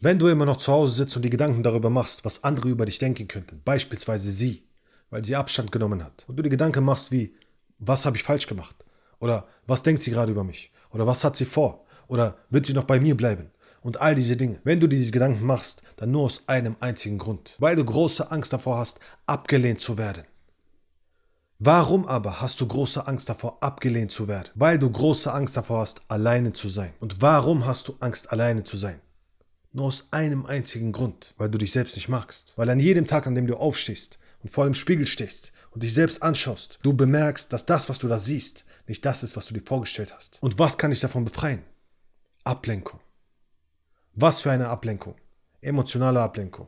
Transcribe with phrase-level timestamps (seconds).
[0.00, 2.84] Wenn du immer noch zu Hause sitzt und die Gedanken darüber machst, was andere über
[2.84, 4.62] dich denken könnten, beispielsweise sie,
[5.10, 7.34] weil sie Abstand genommen hat, und du die Gedanken machst wie,
[7.80, 8.76] was habe ich falsch gemacht?
[9.18, 10.70] Oder was denkt sie gerade über mich?
[10.90, 11.84] Oder was hat sie vor?
[12.06, 13.50] Oder wird sie noch bei mir bleiben?
[13.80, 14.60] Und all diese Dinge.
[14.62, 17.56] Wenn du dir diese Gedanken machst, dann nur aus einem einzigen Grund.
[17.58, 20.22] Weil du große Angst davor hast, abgelehnt zu werden.
[21.58, 24.50] Warum aber hast du große Angst davor, abgelehnt zu werden?
[24.54, 26.92] Weil du große Angst davor hast, alleine zu sein.
[27.00, 29.00] Und warum hast du Angst, alleine zu sein?
[29.78, 32.52] Nur aus einem einzigen Grund, weil du dich selbst nicht magst.
[32.56, 35.94] Weil an jedem Tag, an dem du aufstehst und vor dem Spiegel stehst und dich
[35.94, 39.54] selbst anschaust, du bemerkst, dass das, was du da siehst, nicht das ist, was du
[39.54, 40.42] dir vorgestellt hast.
[40.42, 41.62] Und was kann dich davon befreien?
[42.42, 42.98] Ablenkung.
[44.14, 45.14] Was für eine Ablenkung?
[45.60, 46.66] Emotionale Ablenkung.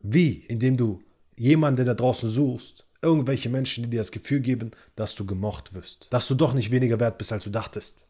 [0.00, 0.46] Wie?
[0.48, 1.02] Indem du
[1.36, 6.10] jemanden da draußen suchst, irgendwelche Menschen, die dir das Gefühl geben, dass du gemocht wirst,
[6.10, 8.06] dass du doch nicht weniger wert bist, als du dachtest.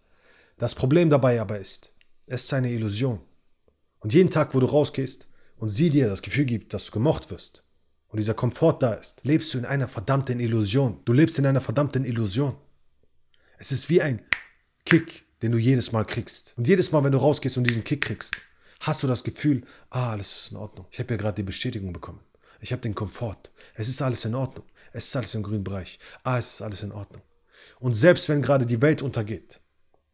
[0.59, 1.93] Das Problem dabei aber ist,
[2.29, 3.18] es ist eine Illusion.
[4.02, 7.30] Und jeden Tag, wo du rausgehst und sie dir das Gefühl gibt, dass du gemocht
[7.30, 7.62] wirst
[8.09, 11.01] und dieser Komfort da ist, lebst du in einer verdammten Illusion.
[11.04, 12.57] Du lebst in einer verdammten Illusion.
[13.59, 14.21] Es ist wie ein
[14.85, 16.52] Kick, den du jedes Mal kriegst.
[16.57, 18.35] Und jedes Mal, wenn du rausgehst und diesen Kick kriegst,
[18.80, 20.87] hast du das Gefühl, ah, alles ist in Ordnung.
[20.91, 22.21] Ich habe ja gerade die Bestätigung bekommen.
[22.60, 23.51] Ich habe den Komfort.
[23.74, 24.66] Es ist alles in Ordnung.
[24.93, 25.98] Es ist alles im grünen Bereich.
[26.23, 27.23] Ah, es ist alles in Ordnung.
[27.80, 29.62] Und selbst wenn gerade die Welt untergeht,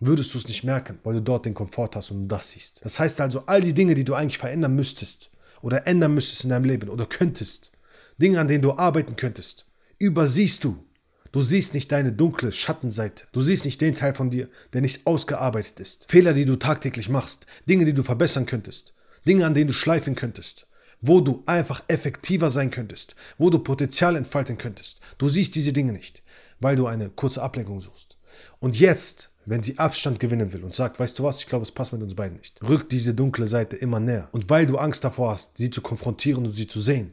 [0.01, 2.85] würdest du es nicht merken, weil du dort den Komfort hast und das siehst.
[2.85, 6.51] Das heißt also, all die Dinge, die du eigentlich verändern müsstest oder ändern müsstest in
[6.51, 7.73] deinem Leben oder könntest,
[8.19, 9.67] Dinge, an denen du arbeiten könntest,
[9.99, 10.85] übersiehst du.
[11.31, 13.27] Du siehst nicht deine dunkle Schattenseite.
[13.33, 16.11] Du siehst nicht den Teil von dir, der nicht ausgearbeitet ist.
[16.11, 18.95] Fehler, die du tagtäglich machst, Dinge, die du verbessern könntest,
[19.27, 20.67] Dinge, an denen du schleifen könntest,
[21.01, 25.01] wo du einfach effektiver sein könntest, wo du Potenzial entfalten könntest.
[25.19, 26.23] Du siehst diese Dinge nicht,
[26.61, 28.17] weil du eine kurze Ablenkung suchst.
[28.59, 31.73] Und jetzt wenn sie Abstand gewinnen will und sagt, weißt du was, ich glaube, es
[31.73, 34.29] passt mit uns beiden nicht, rückt diese dunkle Seite immer näher.
[34.33, 37.13] Und weil du Angst davor hast, sie zu konfrontieren und sie zu sehen,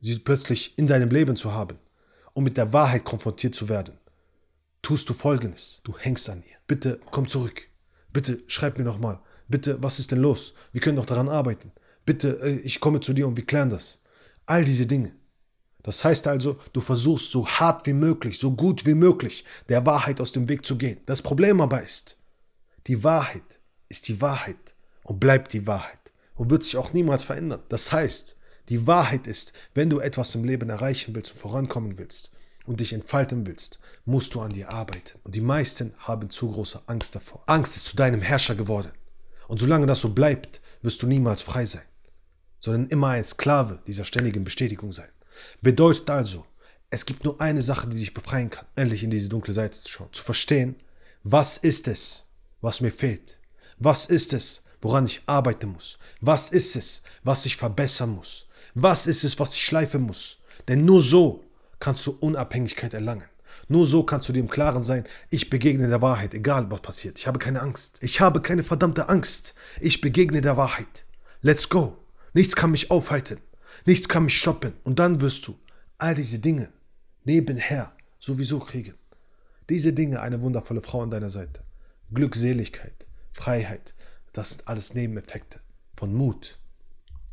[0.00, 1.78] sie plötzlich in deinem Leben zu haben
[2.34, 3.98] und mit der Wahrheit konfrontiert zu werden,
[4.82, 5.80] tust du Folgendes.
[5.84, 6.56] Du hängst an ihr.
[6.66, 7.68] Bitte komm zurück.
[8.12, 9.20] Bitte schreib mir nochmal.
[9.48, 10.54] Bitte, was ist denn los?
[10.72, 11.72] Wir können doch daran arbeiten.
[12.06, 14.00] Bitte, äh, ich komme zu dir und wir klären das.
[14.46, 15.12] All diese Dinge.
[15.82, 20.20] Das heißt also, du versuchst so hart wie möglich, so gut wie möglich der Wahrheit
[20.20, 21.00] aus dem Weg zu gehen.
[21.06, 22.16] Das Problem aber ist,
[22.86, 24.74] die Wahrheit ist die Wahrheit
[25.04, 25.98] und bleibt die Wahrheit
[26.34, 27.62] und wird sich auch niemals verändern.
[27.68, 28.36] Das heißt,
[28.68, 32.30] die Wahrheit ist, wenn du etwas im Leben erreichen willst und vorankommen willst
[32.66, 35.18] und dich entfalten willst, musst du an dir arbeiten.
[35.24, 37.42] Und die meisten haben zu große Angst davor.
[37.46, 38.92] Angst ist zu deinem Herrscher geworden.
[39.48, 41.82] Und solange das so bleibt, wirst du niemals frei sein,
[42.60, 45.08] sondern immer ein Sklave dieser ständigen Bestätigung sein.
[45.60, 46.44] Bedeutet also,
[46.90, 49.88] es gibt nur eine Sache, die dich befreien kann, endlich in diese dunkle Seite zu
[49.88, 50.76] schauen, zu verstehen,
[51.22, 52.24] was ist es,
[52.60, 53.38] was mir fehlt?
[53.78, 55.98] Was ist es, woran ich arbeiten muss?
[56.20, 58.46] Was ist es, was ich verbessern muss?
[58.74, 60.38] Was ist es, was ich schleifen muss?
[60.68, 61.44] Denn nur so
[61.78, 63.24] kannst du Unabhängigkeit erlangen.
[63.68, 67.18] Nur so kannst du dir im Klaren sein, ich begegne der Wahrheit, egal was passiert.
[67.18, 67.98] Ich habe keine Angst.
[68.00, 69.54] Ich habe keine verdammte Angst.
[69.80, 71.04] Ich begegne der Wahrheit.
[71.40, 71.96] Let's go.
[72.32, 73.40] Nichts kann mich aufhalten.
[73.86, 74.72] Nichts kann mich stoppen.
[74.84, 75.58] Und dann wirst du
[75.98, 76.68] all diese Dinge
[77.24, 78.94] nebenher sowieso kriegen.
[79.68, 81.62] Diese Dinge, eine wundervolle Frau an deiner Seite.
[82.12, 83.94] Glückseligkeit, Freiheit,
[84.32, 85.60] das sind alles Nebeneffekte
[85.96, 86.58] von Mut.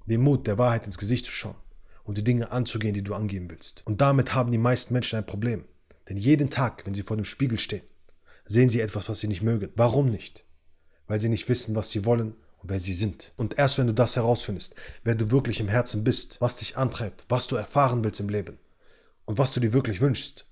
[0.05, 1.55] Dem Mut, der Wahrheit ins Gesicht zu schauen
[2.03, 3.81] und die Dinge anzugehen, die du angehen willst.
[3.85, 5.65] Und damit haben die meisten Menschen ein Problem.
[6.07, 7.83] Denn jeden Tag, wenn sie vor dem Spiegel stehen,
[8.45, 9.71] sehen sie etwas, was sie nicht mögen.
[9.75, 10.45] Warum nicht?
[11.07, 12.35] Weil sie nicht wissen, was sie wollen
[12.67, 13.31] wer sie sind.
[13.37, 17.25] Und erst wenn du das herausfindest, wer du wirklich im Herzen bist, was dich antreibt,
[17.29, 18.57] was du erfahren willst im Leben
[19.25, 20.45] und was du dir wirklich wünschst,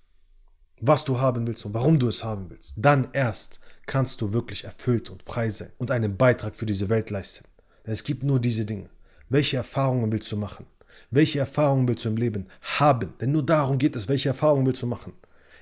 [0.82, 4.66] was du haben willst und warum du es haben willst, dann erst kannst du wirklich
[4.66, 7.46] erfüllt und frei sein und einen Beitrag für diese Welt leisten.
[7.86, 8.90] Denn es gibt nur diese Dinge.
[9.30, 10.66] Welche Erfahrungen willst du machen?
[11.12, 13.14] Welche Erfahrungen willst du im Leben haben?
[13.20, 15.14] Denn nur darum geht es, welche Erfahrungen willst du machen?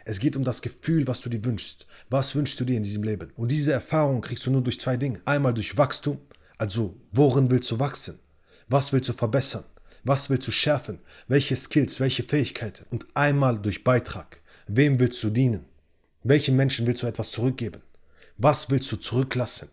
[0.05, 1.87] Es geht um das Gefühl, was du dir wünschst.
[2.09, 3.31] Was wünschst du dir in diesem Leben?
[3.35, 5.21] Und diese Erfahrung kriegst du nur durch zwei Dinge.
[5.25, 6.19] Einmal durch Wachstum
[6.63, 8.19] also, worin willst du wachsen?
[8.69, 9.65] Was willst du verbessern?
[10.06, 11.00] Was willst du schärfen?
[11.27, 12.86] Welche Skills, welche Fähigkeiten?
[12.89, 14.39] Und einmal durch Beitrag.
[14.68, 15.65] Wem willst du dienen?
[16.24, 17.81] Welchen Menschen willst du etwas zurückgeben?
[18.38, 19.68] Was willst du zurücklassen?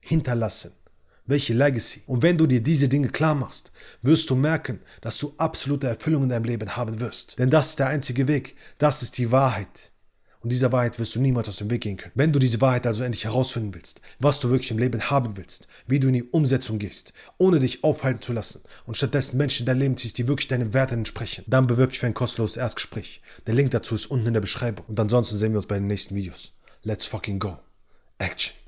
[0.00, 0.72] Hinterlassen?
[1.24, 2.02] Welche Legacy?
[2.08, 3.70] Und wenn du dir diese Dinge klar machst,
[4.02, 7.38] wirst du merken, dass du absolute Erfüllung in deinem Leben haben wirst.
[7.38, 8.56] Denn das ist der einzige Weg.
[8.78, 9.92] Das ist die Wahrheit.
[10.44, 12.12] Und dieser Wahrheit wirst du niemals aus dem Weg gehen können.
[12.14, 15.68] Wenn du diese Wahrheit also endlich herausfinden willst, was du wirklich im Leben haben willst,
[15.86, 19.66] wie du in die Umsetzung gehst, ohne dich aufhalten zu lassen und stattdessen Menschen in
[19.66, 23.22] dein Leben ziehst, die wirklich deinen Werten entsprechen, dann bewirb dich für ein kostenloses Erstgespräch.
[23.46, 24.84] Der Link dazu ist unten in der Beschreibung.
[24.86, 26.52] Und ansonsten sehen wir uns bei den nächsten Videos.
[26.82, 27.56] Let's fucking go.
[28.18, 28.63] Action.